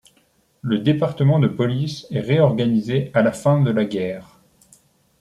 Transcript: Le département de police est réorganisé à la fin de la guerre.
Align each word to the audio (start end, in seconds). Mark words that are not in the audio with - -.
Le 0.63 0.79
département 0.79 1.37
de 1.37 1.47
police 1.47 2.07
est 2.09 2.21
réorganisé 2.21 3.11
à 3.13 3.21
la 3.21 3.31
fin 3.31 3.61
de 3.61 3.69
la 3.69 3.85
guerre. 3.85 4.39